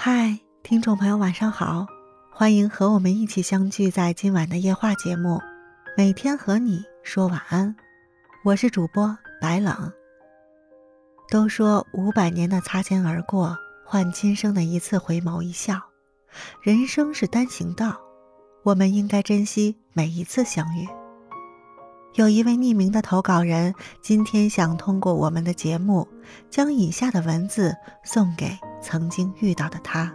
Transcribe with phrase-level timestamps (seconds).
[0.00, 1.84] 嗨，听众朋友，晚上好！
[2.30, 5.40] 欢迎和我们一起相聚在今晚的夜话节目，
[5.96, 7.74] 每天和你说晚安。
[8.44, 9.92] 我是主播白冷。
[11.28, 15.82] 都说五百年的擦肩而过，换今生的一次回眸一笑。
[16.62, 18.00] 人生是单行道，
[18.62, 20.86] 我们应该珍惜每一次相遇。
[22.14, 26.06] 有一位匿名的投稿人，今天想通过我们的节目，
[26.48, 27.74] 将以下的文字
[28.04, 28.56] 送给。
[28.80, 30.12] 曾经遇到的他，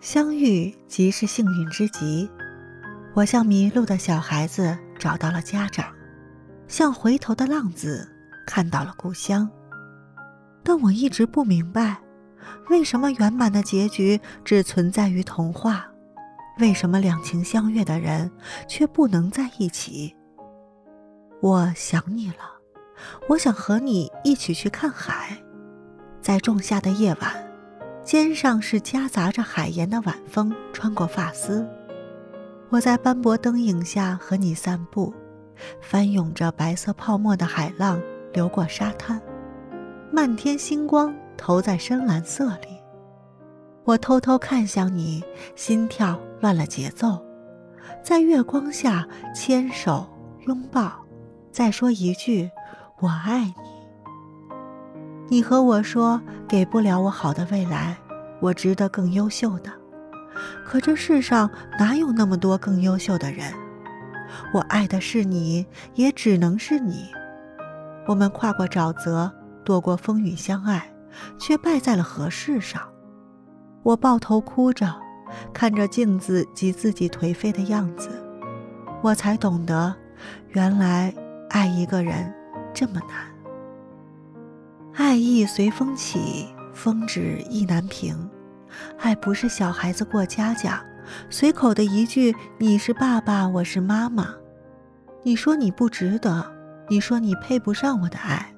[0.00, 2.30] 相遇即是幸运之极。
[3.14, 5.92] 我像迷路的小孩子找到了家长，
[6.68, 8.08] 像回头的浪子
[8.46, 9.50] 看到了故乡。
[10.62, 11.98] 但我一直不明白，
[12.68, 15.86] 为什么圆满的结局只存在于童话？
[16.58, 18.30] 为什么两情相悦的人
[18.68, 20.14] 却不能在一起？
[21.40, 22.59] 我想你了。
[23.28, 25.36] 我想和你一起去看海，
[26.20, 27.50] 在仲夏的夜晚，
[28.04, 31.66] 肩上是夹杂着海盐的晚风穿过发丝。
[32.68, 35.12] 我在斑驳灯影下和你散步，
[35.80, 38.00] 翻涌着白色泡沫的海浪
[38.32, 39.20] 流过沙滩，
[40.12, 42.80] 漫天星光投在深蓝色里。
[43.84, 45.24] 我偷偷看向你，
[45.56, 47.24] 心跳乱了节奏，
[48.04, 50.06] 在月光下牵手
[50.46, 50.92] 拥抱，
[51.50, 52.48] 再说一句。
[53.00, 53.54] 我爱你。
[55.28, 57.96] 你和我说给不了我好的未来，
[58.40, 59.70] 我值得更优秀的。
[60.64, 63.52] 可这世上哪有那么多更优秀的人？
[64.52, 67.06] 我爱的是你，也只能是你。
[68.06, 69.30] 我们跨过沼泽，
[69.64, 70.92] 躲过风雨相爱，
[71.38, 72.82] 却败在了合适上。
[73.82, 74.94] 我抱头哭着，
[75.54, 78.10] 看着镜子及自己颓废的样子，
[79.02, 79.94] 我才懂得，
[80.48, 81.14] 原来
[81.48, 82.32] 爱一个人。
[82.72, 83.28] 这么难，
[84.94, 88.28] 爱意随风起，风止意难平。
[88.98, 90.82] 爱不是小孩子过家家，
[91.28, 94.28] 随口的一句“你是爸爸，我是妈妈”。
[95.22, 96.50] 你说你不值得，
[96.88, 98.54] 你说你配不上我的爱，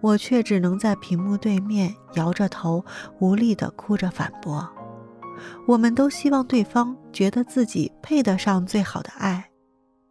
[0.00, 2.84] 我却只能在屏幕对面摇着头，
[3.18, 4.68] 无力的哭着反驳。
[5.66, 9.50] 我们都希望对方觉得自己配得上最好的爱，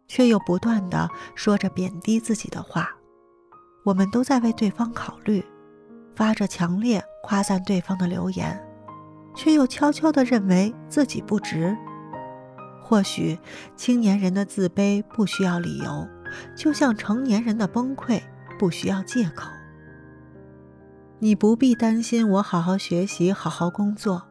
[0.08, 2.90] 却又不断的说着贬低自己的话。
[3.82, 5.44] 我们都在为对方考虑，
[6.14, 8.62] 发着强烈夸赞对方的留言，
[9.34, 11.76] 却又悄悄地认为自己不值。
[12.82, 13.38] 或许
[13.76, 16.06] 青年人的自卑不需要理由，
[16.56, 18.20] 就像成年人的崩溃
[18.58, 19.48] 不需要借口。
[21.20, 24.22] 你不必担心我好好学习、好好工作，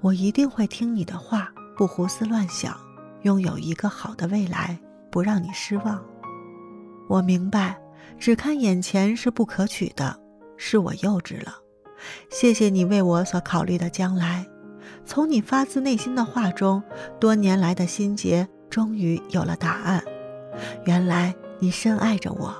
[0.00, 2.74] 我一定会听你的话，不胡思乱想，
[3.22, 4.78] 拥有一个好的未来，
[5.10, 6.02] 不让你失望。
[7.08, 7.83] 我明白。
[8.18, 10.18] 只看眼前是不可取的，
[10.56, 11.54] 是我幼稚了。
[12.30, 14.46] 谢谢你为我所考虑的将来。
[15.06, 16.82] 从你发自内心的话中，
[17.18, 20.02] 多年来的心结终于有了答案。
[20.84, 22.54] 原来你深爱着我。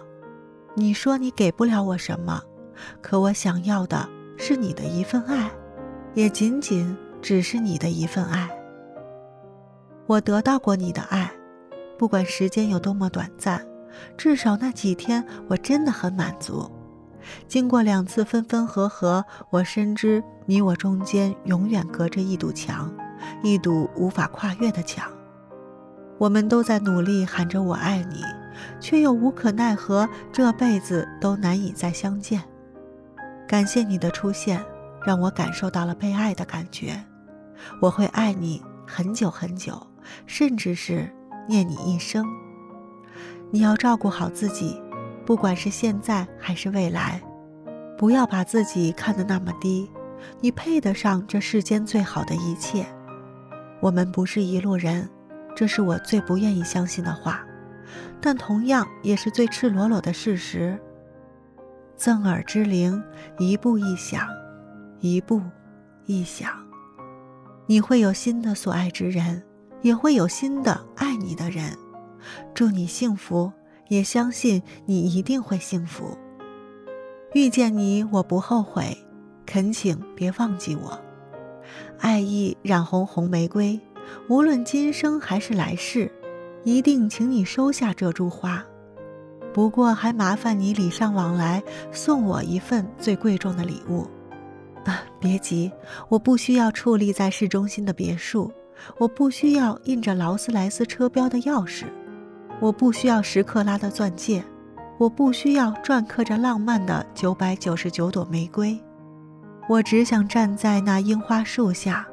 [0.74, 2.42] 你说你给不了我什么，
[3.00, 5.50] 可我想要的是你的一份爱，
[6.14, 8.50] 也仅仅只是你的一份爱。
[10.06, 11.30] 我得到过你的爱，
[11.96, 13.64] 不管时间有多么短暂。
[14.16, 16.70] 至少那几天，我真的很满足。
[17.48, 22.92] 经过两次分分合合，我深知你我中间永远隔着一堵墙，
[23.42, 25.10] 一堵无法跨越的墙。
[26.18, 28.22] 我们都在努力喊着“我爱你”，
[28.78, 32.42] 却又无可奈何，这辈子都难以再相见。
[33.48, 34.64] 感谢你的出现，
[35.06, 37.04] 让我感受到了被爱的感觉。
[37.80, 39.86] 我会爱你很久很久，
[40.26, 41.10] 甚至是
[41.48, 42.26] 念你一生。
[43.54, 44.82] 你要照顾好自己，
[45.24, 47.22] 不管是现在还是未来，
[47.96, 49.88] 不要把自己看得那么低。
[50.40, 52.84] 你配得上这世间最好的一切。
[53.80, 55.08] 我们不是一路人，
[55.54, 57.46] 这是我最不愿意相信的话，
[58.20, 60.76] 但同样也是最赤裸裸的事实。
[61.94, 63.00] 赠耳之灵，
[63.38, 64.26] 一步一响，
[64.98, 65.40] 一步
[66.06, 66.50] 一响。
[67.66, 69.40] 你会有新的所爱之人，
[69.80, 71.70] 也会有新的爱你的人。
[72.54, 73.52] 祝你幸福，
[73.88, 76.16] 也相信你一定会幸福。
[77.32, 78.96] 遇见你，我不后悔，
[79.44, 81.00] 恳请别忘记我。
[81.98, 83.80] 爱意染红红玫瑰，
[84.28, 86.10] 无论今生还是来世，
[86.62, 88.64] 一定请你收下这株花。
[89.52, 94.06] 不过还麻烦你礼尚往来，送我一份最贵重的礼物。
[94.84, 95.72] 啊，别急，
[96.08, 98.52] 我不需要矗立在市中心的别墅，
[98.98, 101.84] 我不需要印着劳斯莱斯车标的钥匙。
[102.60, 104.42] 我不需要十克拉的钻戒，
[104.96, 108.80] 我不需要篆刻着浪漫的九百九十九朵玫瑰，
[109.68, 112.06] 我只想站在那樱花树下，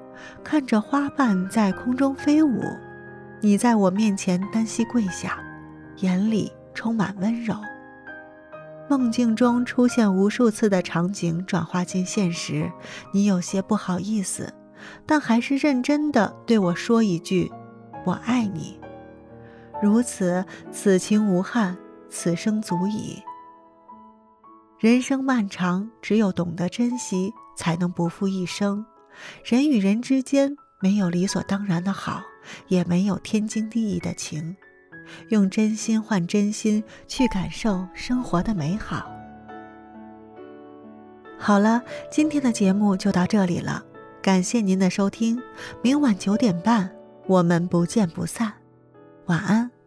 [0.44, 2.62] 看着花瓣在空中飞舞。
[3.40, 5.40] 你在我面前单膝跪下，
[5.98, 7.56] 眼里充满温柔。
[8.90, 12.70] 梦境中出现无数次的场景转化进现实，
[13.14, 14.54] 你有些不好意思，
[15.06, 17.50] 但还是认真的对我说一句
[18.04, 18.78] ：“我爱你。”
[19.82, 21.78] 如此，此情无憾，
[22.10, 23.22] 此生足矣。
[24.80, 28.86] 人生漫长，只有懂得珍惜，才能不负一生。
[29.44, 32.22] 人与人之间，没有理所当然的好。
[32.70, 34.58] 也没有天经地义的情，
[35.30, 39.08] 用真心换真心去感受生活的美好。
[41.38, 43.86] 好了，今天的节目就到这里了，
[44.24, 45.40] 感谢您的收听，
[45.84, 46.90] 明晚九点半
[47.28, 48.52] 我们不见不散，
[49.32, 49.81] 晚安。